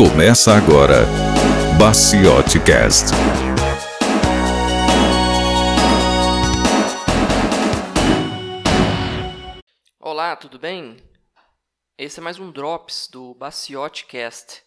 Começa 0.00 0.54
agora, 0.54 1.04
Baciote 1.78 2.58
Cast. 2.64 3.08
Olá, 10.00 10.34
tudo 10.36 10.58
bem? 10.58 10.96
Esse 11.98 12.18
é 12.18 12.22
mais 12.22 12.38
um 12.38 12.50
Drops 12.50 13.10
do 13.12 13.34
Baciote 13.34 14.06
Cast. 14.06 14.62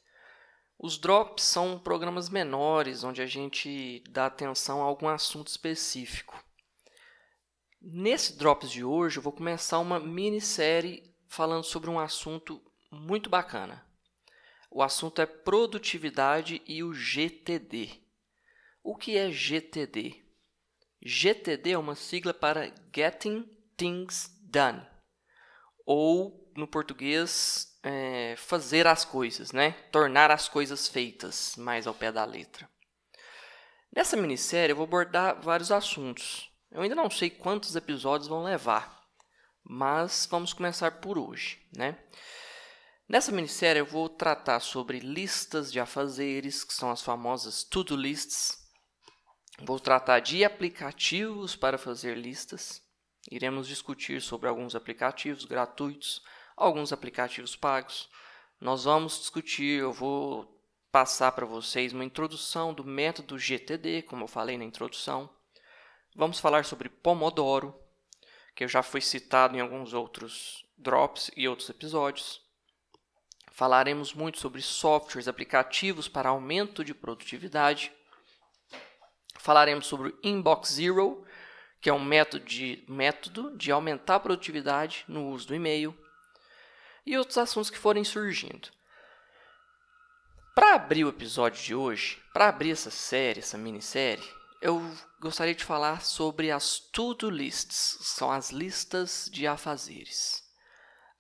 Os 0.77 0.99
Drops 0.99 1.43
são 1.43 1.79
programas 1.79 2.29
menores 2.29 3.03
onde 3.03 3.19
a 3.19 3.25
gente 3.25 4.03
dá 4.11 4.27
atenção 4.27 4.83
a 4.83 4.85
algum 4.85 5.07
assunto 5.07 5.47
específico. 5.47 6.39
Nesse 7.81 8.37
Drops 8.37 8.69
de 8.69 8.83
hoje, 8.83 9.17
eu 9.17 9.23
vou 9.23 9.33
começar 9.33 9.79
uma 9.79 9.99
minissérie 9.99 11.01
falando 11.27 11.63
sobre 11.63 11.89
um 11.89 11.99
assunto 11.99 12.61
muito 12.91 13.31
bacana. 13.31 13.83
O 14.75 14.81
assunto 14.81 15.21
é 15.21 15.27
produtividade 15.27 16.59
e 16.65 16.83
o 16.83 16.95
GTD. 16.95 17.91
O 18.83 18.95
que 18.95 19.15
é 19.15 19.29
GTD? 19.29 20.25
GTD 20.99 21.73
é 21.73 21.77
uma 21.77 21.93
sigla 21.93 22.33
para 22.33 22.73
Getting 22.91 23.47
Things 23.77 24.35
Done, 24.41 24.81
ou 25.85 26.51
no 26.57 26.67
português, 26.67 27.77
é, 27.83 28.33
fazer 28.35 28.87
as 28.87 29.05
coisas, 29.05 29.51
né? 29.51 29.73
Tornar 29.91 30.31
as 30.31 30.49
coisas 30.49 30.87
feitas, 30.87 31.55
mais 31.55 31.85
ao 31.85 31.93
pé 31.93 32.11
da 32.11 32.25
letra. 32.25 32.67
Nessa 33.95 34.17
minissérie 34.17 34.71
eu 34.71 34.75
vou 34.75 34.85
abordar 34.85 35.39
vários 35.39 35.71
assuntos. 35.71 36.51
Eu 36.71 36.81
ainda 36.81 36.95
não 36.95 37.11
sei 37.11 37.29
quantos 37.29 37.75
episódios 37.75 38.27
vão 38.27 38.41
levar, 38.41 39.03
mas 39.63 40.27
vamos 40.31 40.51
começar 40.51 40.99
por 40.99 41.19
hoje, 41.19 41.63
né? 41.77 41.95
Nessa 43.07 43.31
minissérie 43.31 43.81
eu 43.81 43.85
vou 43.85 44.07
tratar 44.07 44.61
sobre 44.61 44.99
listas 44.99 45.71
de 45.71 45.79
afazeres, 45.79 46.63
que 46.63 46.73
são 46.73 46.89
as 46.89 47.01
famosas 47.01 47.63
to-do 47.63 47.95
lists. 47.95 48.57
Vou 49.59 49.79
tratar 49.79 50.19
de 50.19 50.43
aplicativos 50.43 51.55
para 51.55 51.77
fazer 51.77 52.17
listas. 52.17 52.81
Iremos 53.29 53.67
discutir 53.67 54.21
sobre 54.21 54.47
alguns 54.47 54.73
aplicativos 54.73 55.43
gratuitos, 55.43 56.23
alguns 56.55 56.93
aplicativos 56.93 57.55
pagos. 57.55 58.09
Nós 58.59 58.85
vamos 58.85 59.19
discutir, 59.19 59.81
eu 59.81 59.91
vou 59.91 60.61
passar 60.89 61.33
para 61.33 61.45
vocês 61.45 61.91
uma 61.91 62.05
introdução 62.05 62.73
do 62.73 62.85
método 62.85 63.37
GTD, 63.37 64.03
como 64.03 64.23
eu 64.23 64.27
falei 64.27 64.57
na 64.57 64.63
introdução. 64.63 65.29
Vamos 66.15 66.39
falar 66.39 66.63
sobre 66.63 66.87
Pomodoro, 66.87 67.77
que 68.55 68.67
já 68.67 68.81
foi 68.81 69.01
citado 69.01 69.57
em 69.57 69.59
alguns 69.59 69.93
outros 69.93 70.65
drops 70.77 71.29
e 71.35 71.47
outros 71.47 71.69
episódios. 71.69 72.41
Falaremos 73.53 74.15
muito 74.15 74.39
sobre 74.39 74.63
softwares, 74.63 75.27
aplicativos 75.27 76.07
para 76.07 76.29
aumento 76.29 76.83
de 76.83 76.91
produtividade. 76.91 77.93
Falaremos 79.37 79.85
sobre 79.85 80.09
o 80.09 80.19
Inbox 80.23 80.73
Zero, 80.73 81.23
que 81.79 81.87
é 81.87 81.93
um 81.93 82.03
método 82.03 82.43
de, 82.43 82.83
método 82.87 83.55
de 83.55 83.71
aumentar 83.71 84.15
a 84.15 84.19
produtividade 84.19 85.05
no 85.07 85.29
uso 85.29 85.49
do 85.49 85.55
e-mail. 85.55 85.95
E 87.05 87.15
outros 87.15 87.37
assuntos 87.37 87.69
que 87.69 87.77
forem 87.77 88.03
surgindo. 88.03 88.69
Para 90.55 90.73
abrir 90.73 91.05
o 91.05 91.09
episódio 91.09 91.61
de 91.63 91.75
hoje, 91.75 92.23
para 92.33 92.49
abrir 92.49 92.71
essa 92.71 92.89
série, 92.89 93.39
essa 93.39 93.57
minissérie, 93.57 94.27
eu 94.61 94.81
gostaria 95.19 95.53
de 95.53 95.63
falar 95.63 96.01
sobre 96.01 96.49
as 96.49 96.79
to-do 96.79 97.29
lists, 97.29 97.99
são 98.01 98.31
as 98.31 98.49
listas 98.49 99.29
de 99.31 99.45
afazeres. 99.45 100.41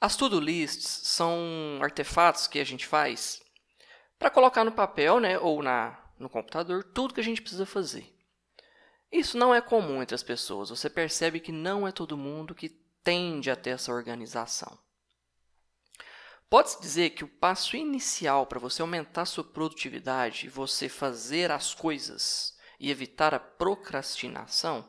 As 0.03 0.17
to-do 0.17 0.37
lists 0.37 1.07
são 1.07 1.79
artefatos 1.81 2.45
que 2.45 2.59
a 2.59 2.63
gente 2.65 2.85
faz 2.85 3.41
para 4.19 4.29
colocar 4.29 4.65
no 4.65 4.71
papel 4.73 5.21
né, 5.21 5.39
ou 5.39 5.63
na, 5.63 5.97
no 6.19 6.29
computador 6.29 6.83
tudo 6.83 7.13
que 7.13 7.21
a 7.21 7.23
gente 7.23 7.41
precisa 7.41 7.65
fazer. 7.65 8.13
Isso 9.09 9.37
não 9.37 9.55
é 9.55 9.61
comum 9.61 10.01
entre 10.01 10.13
as 10.13 10.21
pessoas. 10.21 10.71
Você 10.71 10.89
percebe 10.89 11.39
que 11.39 11.53
não 11.53 11.87
é 11.87 11.91
todo 11.93 12.17
mundo 12.17 12.53
que 12.53 12.67
tende 13.01 13.49
a 13.49 13.55
ter 13.55 13.69
essa 13.69 13.93
organização. 13.93 14.77
Pode-se 16.49 16.81
dizer 16.81 17.11
que 17.11 17.23
o 17.23 17.29
passo 17.39 17.77
inicial 17.77 18.45
para 18.45 18.59
você 18.59 18.81
aumentar 18.81 19.23
sua 19.23 19.45
produtividade 19.45 20.47
e 20.47 20.49
você 20.49 20.89
fazer 20.89 21.49
as 21.49 21.73
coisas 21.73 22.57
e 22.77 22.91
evitar 22.91 23.33
a 23.33 23.39
procrastinação 23.39 24.85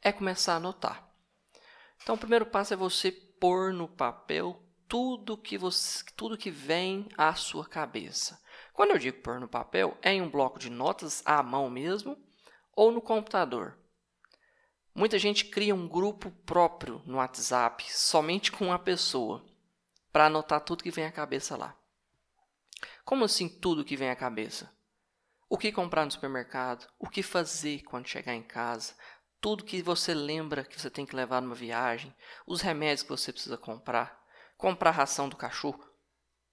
é 0.00 0.12
começar 0.12 0.52
a 0.52 0.56
anotar. 0.58 1.12
Então, 2.00 2.14
o 2.14 2.18
primeiro 2.18 2.46
passo 2.46 2.74
é 2.74 2.76
você 2.76 3.31
pôr 3.42 3.72
no 3.72 3.88
papel 3.88 4.62
tudo 4.86 5.36
que 5.36 5.58
você, 5.58 6.04
tudo 6.14 6.38
que 6.38 6.48
vem 6.48 7.08
à 7.18 7.34
sua 7.34 7.66
cabeça. 7.66 8.40
Quando 8.72 8.92
eu 8.92 8.98
digo 8.98 9.20
pôr 9.20 9.40
no 9.40 9.48
papel, 9.48 9.98
é 10.00 10.12
em 10.12 10.22
um 10.22 10.30
bloco 10.30 10.60
de 10.60 10.70
notas 10.70 11.24
à 11.26 11.42
mão 11.42 11.68
mesmo 11.68 12.16
ou 12.72 12.92
no 12.92 13.02
computador. 13.02 13.76
Muita 14.94 15.18
gente 15.18 15.46
cria 15.46 15.74
um 15.74 15.88
grupo 15.88 16.30
próprio 16.46 17.02
no 17.04 17.16
WhatsApp, 17.16 17.92
somente 17.92 18.52
com 18.52 18.66
uma 18.66 18.78
pessoa, 18.78 19.44
para 20.12 20.26
anotar 20.26 20.60
tudo 20.60 20.84
que 20.84 20.92
vem 20.92 21.06
à 21.06 21.10
cabeça 21.10 21.56
lá. 21.56 21.76
Como 23.04 23.24
assim 23.24 23.48
tudo 23.48 23.84
que 23.84 23.96
vem 23.96 24.08
à 24.08 24.14
cabeça? 24.14 24.72
O 25.48 25.58
que 25.58 25.72
comprar 25.72 26.04
no 26.04 26.12
supermercado, 26.12 26.88
o 26.96 27.08
que 27.08 27.24
fazer 27.24 27.82
quando 27.82 28.06
chegar 28.06 28.36
em 28.36 28.42
casa, 28.44 28.94
tudo 29.42 29.64
que 29.64 29.82
você 29.82 30.14
lembra 30.14 30.64
que 30.64 30.80
você 30.80 30.88
tem 30.88 31.04
que 31.04 31.16
levar 31.16 31.42
numa 31.42 31.54
viagem, 31.54 32.14
os 32.46 32.60
remédios 32.60 33.02
que 33.02 33.08
você 33.08 33.32
precisa 33.32 33.58
comprar, 33.58 34.24
comprar 34.56 34.92
ração 34.92 35.28
do 35.28 35.36
cachorro, 35.36 35.84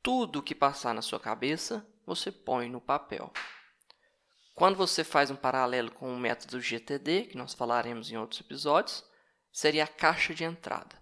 tudo 0.01 0.41
que 0.41 0.55
passar 0.55 0.95
na 0.95 1.03
sua 1.03 1.19
cabeça, 1.19 1.87
você 2.03 2.31
põe 2.31 2.67
no 2.67 2.81
papel. 2.81 3.31
Quando 4.55 4.75
você 4.75 5.03
faz 5.03 5.29
um 5.29 5.35
paralelo 5.35 5.91
com 5.91 6.11
o 6.11 6.17
método 6.17 6.59
GTD, 6.59 7.25
que 7.25 7.37
nós 7.37 7.53
falaremos 7.53 8.11
em 8.11 8.17
outros 8.17 8.41
episódios, 8.41 9.05
seria 9.53 9.83
a 9.83 9.87
caixa 9.87 10.33
de 10.33 10.43
entrada. 10.43 10.97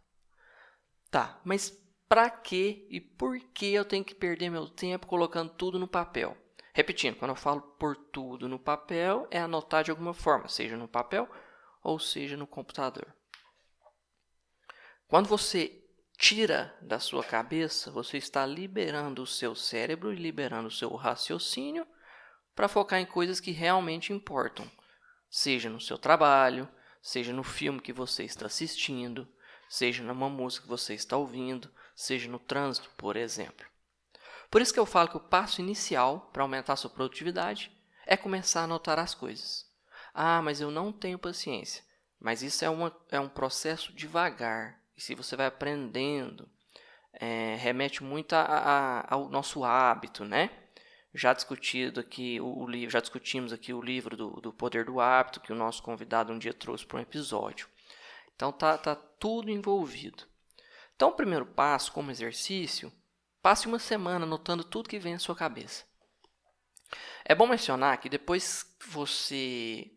Tá, 1.10 1.40
mas 1.46 1.72
para 2.10 2.30
que 2.30 2.86
e 2.90 3.00
por 3.00 3.40
que 3.40 3.74
eu 3.74 3.86
tenho 3.86 4.04
que 4.04 4.14
perder 4.14 4.50
meu 4.50 4.68
tempo 4.68 5.08
colocando 5.08 5.54
tudo 5.54 5.80
no 5.80 5.88
papel? 5.88 6.38
Repetindo, 6.74 7.16
quando 7.16 7.32
eu 7.32 7.36
falo 7.36 7.62
por 7.62 7.96
tudo 7.96 8.50
no 8.50 8.60
papel, 8.60 9.26
é 9.32 9.40
anotar 9.40 9.86
de 9.86 9.90
alguma 9.90 10.14
forma, 10.14 10.50
seja 10.50 10.76
no 10.76 10.88
papel 10.88 11.30
ou 11.88 11.98
seja 11.98 12.36
no 12.36 12.46
computador. 12.46 13.16
Quando 15.08 15.30
você 15.30 15.82
tira 16.18 16.78
da 16.82 17.00
sua 17.00 17.24
cabeça, 17.24 17.90
você 17.90 18.18
está 18.18 18.46
liberando 18.46 19.24
o 19.24 19.26
seu 19.26 19.56
cérebro 19.56 20.12
e 20.12 20.18
liberando 20.18 20.68
o 20.68 20.72
seu 20.72 20.94
raciocínio 20.96 21.88
para 22.54 22.68
focar 22.68 23.00
em 23.00 23.06
coisas 23.06 23.40
que 23.40 23.52
realmente 23.52 24.12
importam, 24.12 24.70
seja 25.30 25.70
no 25.70 25.80
seu 25.80 25.98
trabalho, 25.98 26.68
seja 27.02 27.32
no 27.32 27.44
filme 27.44 27.80
que 27.80 27.94
você 27.94 28.26
está 28.26 28.48
assistindo, 28.48 29.26
seja 29.70 30.04
numa 30.04 30.28
música 30.28 30.64
que 30.64 30.70
você 30.70 30.94
está 30.94 31.16
ouvindo, 31.16 31.72
seja 31.96 32.30
no 32.30 32.38
trânsito, 32.38 32.90
por 32.98 33.16
exemplo. 33.16 33.66
Por 34.52 34.62
isso 34.62 34.74
que 34.74 34.80
eu 34.80 34.86
falo 34.86 35.08
que 35.08 35.16
o 35.16 35.22
passo 35.22 35.62
inicial 35.62 36.30
para 36.34 36.44
aumentar 36.44 36.74
a 36.74 36.78
sua 36.78 36.90
produtividade 36.90 37.72
é 38.06 38.18
começar 38.18 38.60
a 38.62 38.64
anotar 38.66 39.00
as 39.00 39.16
coisas. 39.16 39.67
Ah, 40.20 40.42
mas 40.42 40.60
eu 40.60 40.72
não 40.72 40.92
tenho 40.92 41.20
paciência. 41.20 41.84
Mas 42.20 42.42
isso 42.42 42.66
é, 42.66 42.70
uma, 42.72 42.92
é 43.12 43.20
um 43.20 43.30
processo 43.30 43.94
devagar. 43.94 44.82
E 44.96 45.02
se 45.02 45.14
você 45.14 45.36
vai 45.36 45.46
aprendendo, 45.46 46.50
é, 47.14 47.56
remete 47.58 48.04
muito 48.04 48.34
a, 48.34 48.42
a, 48.42 49.14
ao 49.14 49.30
nosso 49.30 49.64
hábito, 49.64 50.26
né? 50.26 50.50
Já 51.14 51.34
discutido 51.34 52.00
aqui 52.00 52.42
o, 52.42 52.66
livro, 52.68 52.90
já 52.90 53.00
discutimos 53.00 53.54
aqui 53.54 53.72
o 53.72 53.80
livro 53.80 54.18
do, 54.18 54.42
do 54.42 54.52
Poder 54.52 54.86
do 54.86 55.00
Hábito 55.00 55.40
que 55.40 55.54
o 55.54 55.56
nosso 55.56 55.84
convidado 55.84 56.34
um 56.34 56.40
dia 56.40 56.54
trouxe 56.54 56.84
para 56.84 56.98
um 56.98 57.02
episódio. 57.02 57.70
Então 58.36 58.52
tá, 58.52 58.76
tá 58.76 58.96
tudo 58.96 59.52
envolvido. 59.52 60.24
Então 60.96 61.10
o 61.10 61.16
primeiro 61.16 61.46
passo, 61.46 61.92
como 61.92 62.10
exercício, 62.10 62.92
passe 63.40 63.68
uma 63.68 63.78
semana 63.78 64.26
anotando 64.26 64.64
tudo 64.64 64.90
que 64.90 64.98
vem 64.98 65.14
à 65.14 65.20
sua 65.20 65.36
cabeça. 65.36 65.86
É 67.24 67.36
bom 67.36 67.46
mencionar 67.46 68.00
que 68.00 68.10
depois 68.10 68.64
que 68.64 68.90
você 68.90 69.92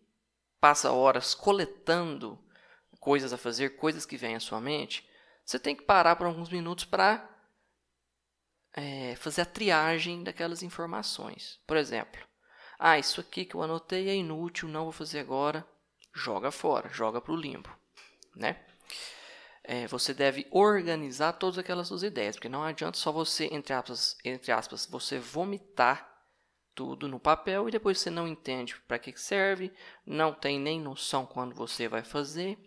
passa 0.61 0.93
horas 0.93 1.35
coletando 1.35 2.39
coisas 3.01 3.33
a 3.33 3.39
fazer, 3.39 3.77
coisas 3.77 4.05
que 4.05 4.17
vêm 4.17 4.37
à 4.37 4.41
sua 4.41 4.61
mente, 4.61 5.09
você 5.45 5.59
tem 5.59 5.75
que 5.75 5.83
parar 5.83 6.17
por 6.17 6.27
alguns 6.27 6.51
minutos 6.51 6.85
para 6.85 7.29
é, 8.73 9.17
fazer 9.17 9.43
a 9.43 9.47
triagem 9.47 10.23
daquelas 10.23 10.63
informações. 10.63 11.59
Por 11.67 11.77
exemplo, 11.77 12.21
ah, 12.79 12.99
isso 12.99 13.21
aqui 13.21 13.45
que 13.45 13.55
eu 13.55 13.63
anotei 13.63 14.09
é 14.09 14.15
inútil, 14.15 14.69
não 14.69 14.85
vou 14.85 14.93
fazer 14.93 15.19
agora. 15.19 15.67
Joga 16.15 16.51
fora, 16.51 16.89
joga 16.89 17.21
para 17.21 17.33
o 17.33 17.37
limbo, 17.37 17.71
né? 18.35 18.65
É, 19.63 19.87
você 19.87 20.13
deve 20.13 20.47
organizar 20.51 21.35
todas 21.35 21.59
aquelas 21.59 21.89
suas 21.89 22.03
ideias, 22.03 22.37
porque 22.37 22.49
não 22.49 22.65
adianta 22.65 22.99
só 22.99 23.13
você, 23.13 23.47
entre 23.53 23.73
aspas, 23.73 24.17
entre 24.25 24.51
aspas 24.51 24.87
você 24.87 25.19
vomitar 25.19 26.10
tudo 26.81 27.07
no 27.07 27.21
papel 27.21 27.69
e 27.69 27.71
depois 27.71 27.99
você 27.99 28.09
não 28.09 28.27
entende 28.27 28.75
para 28.89 28.99
que 28.99 29.15
serve, 29.15 29.71
não 30.07 30.33
tem 30.33 30.59
nem 30.59 30.81
noção 30.81 31.27
quando 31.27 31.55
você 31.55 31.87
vai 31.87 32.03
fazer. 32.03 32.59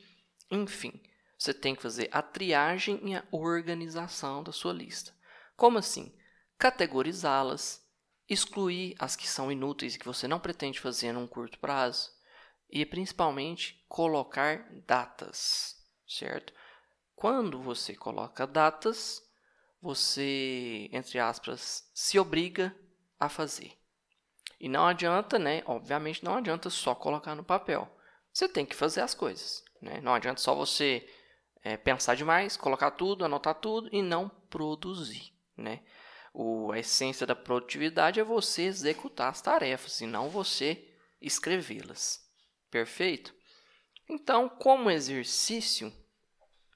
Enfim, 0.51 1.01
você 1.36 1.51
tem 1.51 1.74
que 1.74 1.81
fazer 1.81 2.10
a 2.12 2.21
triagem 2.21 3.01
e 3.10 3.15
a 3.15 3.25
organização 3.31 4.44
da 4.44 4.51
sua 4.51 4.71
lista. 4.71 5.12
Como 5.57 5.80
assim? 5.80 6.15
Categorizá-las, 6.60 7.83
excluir 8.30 8.95
as 9.00 9.15
que 9.15 9.27
são 9.27 9.51
inúteis 9.51 9.95
e 9.95 10.00
que 10.00 10.06
você 10.06 10.27
não 10.27 10.39
pretende 10.39 10.80
fazer 10.80 11.12
num 11.12 11.25
curto 11.25 11.57
prazo 11.57 12.12
e 12.69 12.86
principalmente 12.86 13.83
colocar 13.89 14.71
datas, 14.86 15.75
certo? 16.07 16.54
Quando 17.15 17.60
você 17.60 17.95
coloca 17.95 18.45
datas, 18.45 19.24
você, 19.81 20.88
entre 20.92 21.18
aspas, 21.18 21.89
se 21.95 22.19
obriga 22.19 22.77
a 23.19 23.27
fazer. 23.27 23.82
E 24.63 24.69
não 24.69 24.88
adianta, 24.88 25.38
né? 25.38 25.62
Obviamente 25.65 26.24
não 26.24 26.38
adianta 26.38 26.69
só 26.69 26.95
colocar 26.95 27.36
no 27.36 27.44
papel. 27.44 27.86
Você 28.31 28.48
tem 28.48 28.65
que 28.65 28.74
fazer 28.74 29.01
as 29.01 29.13
coisas, 29.13 29.62
né? 29.81 30.00
Não 30.00 30.13
adianta 30.13 30.39
só 30.39 30.56
você 30.56 31.06
é, 31.62 31.75
pensar 31.75 32.15
demais, 32.15 32.56
colocar 32.56 32.92
tudo, 32.92 33.25
anotar 33.25 33.56
tudo 33.56 33.89
e 33.92 34.01
não 34.01 34.30
produzir, 34.50 35.33
né? 35.57 35.81
O, 36.33 36.71
a 36.71 36.80
essência 36.80 37.27
da 37.27 37.36
produtividade 37.36 38.21
é 38.21 38.24
você 38.24 38.62
executar 38.62 39.30
as 39.30 39.42
tarefas 39.42 40.00
e 40.00 40.07
não 40.07 40.30
você 40.30 40.95
escrevê-las. 41.21 42.25
Perfeito? 42.71 43.36
Então, 44.07 44.48
como 44.48 44.89
exercício, 44.89 45.92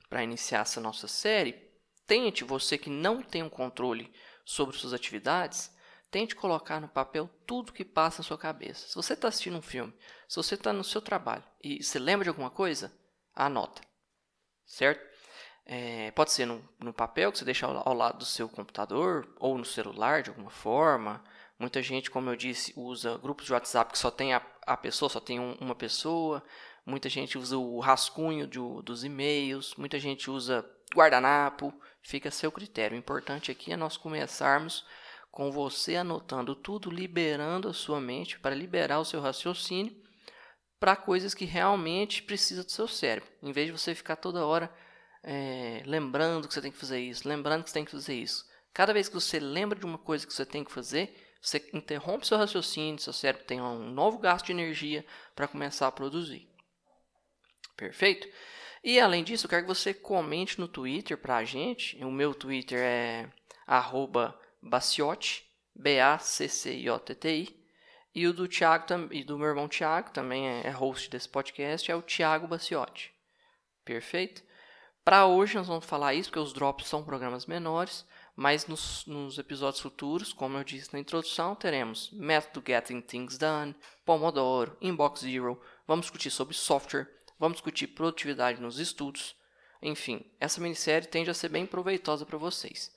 para 0.10 0.26
iniciar 0.26 0.60
essa 0.60 0.82
nossa 0.82 1.08
série, 1.08 1.72
tente, 2.06 2.44
você 2.44 2.78
que 2.78 2.90
não 2.90 3.22
tem 3.22 3.44
um 3.44 3.50
controle 3.50 4.14
sobre 4.44 4.76
suas 4.76 4.92
atividades, 4.92 5.72
tente 6.10 6.36
colocar 6.36 6.80
no 6.80 6.88
papel 6.88 7.30
tudo 7.46 7.74
que 7.74 7.86
passa 7.86 8.20
na 8.20 8.28
sua 8.28 8.38
cabeça. 8.38 8.88
Se 8.88 8.96
você 8.96 9.14
está 9.14 9.28
assistindo 9.28 9.58
um 9.58 9.62
filme, 9.62 9.94
se 10.28 10.36
você 10.36 10.56
está 10.56 10.72
no 10.72 10.84
seu 10.84 11.02
trabalho 11.02 11.44
e 11.64 11.84
se 11.84 12.00
lembra 12.00 12.24
de 12.24 12.30
alguma 12.30 12.50
coisa, 12.50 12.92
anota. 13.34 13.82
Certo? 14.66 15.06
É, 15.66 16.12
pode 16.12 16.32
ser 16.32 16.46
no, 16.46 16.64
no, 16.80 16.94
papel 16.94 17.30
que 17.32 17.38
você 17.38 17.46
deixa 17.46 17.66
ao, 17.66 17.90
ao, 17.90 17.94
lado 17.94 18.20
do 18.20 18.26
seu 18.26 18.48
computador 18.48 19.28
ou 19.38 19.58
no 19.58 19.66
celular 19.66 20.24
de 20.24 20.30
alguma 20.30 20.50
forma. 20.50 21.22
Muita 21.60 21.82
gente, 21.82 22.10
como 22.10 22.30
eu 22.30 22.36
disse, 22.38 22.74
usa 22.78 23.18
grupos 23.18 23.46
de 23.46 23.54
WhatsApp 23.54 23.92
que 23.92 24.00
só 24.00 24.10
tem 24.10 24.34
a, 24.34 24.42
a 24.66 24.78
pessoa, 24.78 25.10
só 25.10 25.20
tem 25.20 25.40
um, 25.40 25.58
uma 25.60 25.76
pessoa. 25.76 26.42
Muita 26.86 27.10
gente 27.10 27.38
usa 27.38 27.58
o 27.58 27.80
rascunho 27.80 28.48
de, 28.48 28.60
dos 28.84 29.04
e-mails. 29.04 29.76
Muita 29.76 30.00
gente 30.00 30.32
usa 30.32 30.66
guardanapo. 30.96 31.74
Fica 32.02 32.30
a 32.30 32.32
seu 32.32 32.50
critério. 32.50 32.96
O 32.96 33.00
importante 33.00 33.52
aqui 33.52 33.74
é 33.74 33.78
nós 33.78 33.98
começarmos 33.98 34.86
com 35.38 35.52
você 35.52 35.96
anotando 35.98 36.56
tudo, 36.56 36.90
liberando 36.90 37.70
a 37.70 37.74
sua 37.74 38.02
mente 38.02 38.40
para 38.40 38.56
liberar 38.56 38.98
o 38.98 39.06
seu 39.06 39.22
raciocínio 39.22 39.96
para 40.80 40.96
coisas 40.96 41.36
que 41.36 41.46
realmente 41.46 42.24
precisa 42.24 42.64
do 42.64 42.72
seu 42.72 42.88
cérebro. 42.88 43.30
Em 43.44 43.52
vez 43.52 43.68
de 43.68 43.72
você 43.72 43.94
ficar 43.94 44.16
toda 44.16 44.48
hora 44.48 44.74
é, 45.22 45.84
lembrando 45.86 46.48
que 46.48 46.56
você 46.56 46.60
tem 46.60 46.72
que 46.72 46.78
fazer 46.80 47.00
isso, 47.00 47.30
lembrando 47.30 47.64
que 47.64 47.70
você 47.70 47.76
tem 47.76 47.86
que 47.86 47.92
fazer 47.92 48.16
isso. 48.16 48.44
Cada 48.74 48.92
vez 48.92 49.08
que 49.08 49.14
você 49.14 49.40
lembra 49.40 49.78
de 49.78 49.86
uma 49.86 50.00
coisa 50.00 50.26
que 50.26 50.34
você 50.34 50.44
tem 50.44 50.64
que 50.64 50.72
fazer, 50.72 51.16
você 51.40 51.70
interrompe 51.72 52.26
seu 52.26 52.40
raciocínio, 52.40 53.00
seu 53.00 53.14
cérebro 53.14 53.46
tem 53.46 53.62
um 53.62 53.92
novo 53.92 54.18
gasto 54.18 54.48
de 54.48 54.54
energia 54.54 55.06
para 55.36 55.48
começar 55.48 55.86
a 55.86 55.92
produzir. 55.92 56.50
Perfeito? 57.76 58.28
E 58.84 59.00
além 59.00 59.24
disso, 59.24 59.46
eu 59.46 59.50
quero 59.52 59.68
que 59.68 59.76
você 59.76 59.94
comente 59.94 60.60
no 60.60 60.68
Twitter 60.68 61.16
para 61.16 61.38
a 61.38 61.44
gente. 61.44 62.04
O 62.04 62.10
meu 62.10 62.34
Twitter 62.34 62.80
é 62.80 63.30
Baciotti, 64.62 65.46
B-A-C-C-I-O-T-T-I. 65.76 67.56
E 68.16 68.28
o 68.28 68.34
do 68.34 68.48
Thiago 68.48 68.86
e 69.12 69.24
do 69.24 69.38
meu 69.38 69.50
irmão 69.50 69.68
Thiago, 69.68 70.10
também 70.10 70.48
é, 70.48 70.66
é 70.66 70.70
host 70.72 71.10
desse 71.10 71.30
podcast, 71.30 71.92
é 71.92 71.96
o 71.96 72.02
Thiago 72.02 72.48
Baciotti. 72.48 73.14
Perfeito? 73.86 74.44
Para 75.08 75.26
hoje 75.26 75.56
nós 75.56 75.68
vamos 75.68 75.86
falar 75.86 76.14
isso, 76.16 76.30
porque 76.30 76.40
os 76.40 76.52
drops 76.52 76.88
são 76.88 77.02
programas 77.04 77.46
menores, 77.46 78.06
mas 78.36 78.68
nos, 78.68 79.06
nos, 79.06 79.38
episódios 79.38 79.82
futuros, 79.82 80.34
como 80.34 80.58
eu 80.58 80.64
disse 80.64 80.92
na 80.92 81.00
introdução, 81.00 81.56
teremos 81.56 82.12
método 82.12 82.62
Getting 82.68 83.00
Things 83.00 83.38
Done, 83.38 83.74
Pomodoro, 84.04 84.76
Inbox 84.82 85.22
Zero, 85.22 85.62
vamos 85.88 86.08
discutir 86.08 86.30
sobre 86.30 86.56
software, 86.56 87.08
vamos 87.40 87.56
discutir 87.56 87.88
produtividade 87.88 88.60
nos 88.60 88.80
estudos. 88.80 89.34
Enfim, 89.82 90.26
essa 90.40 90.60
minissérie 90.60 91.08
tende 91.08 91.30
a 91.30 91.34
ser 91.34 91.50
bem 91.50 91.66
proveitosa 91.66 92.26
para 92.26 92.38
vocês. 92.38 92.92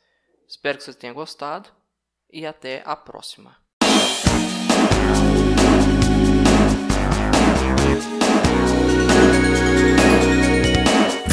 Espero 0.50 0.78
que 0.78 0.82
vocês 0.82 0.96
tenham 0.96 1.14
gostado 1.14 1.68
e 2.28 2.44
até 2.44 2.82
a 2.84 2.96
próxima. 2.96 3.56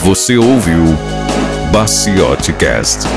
Você 0.05 0.37
ouviu 0.37 0.83
Baciote 1.73 2.53
Cast. 2.53 3.07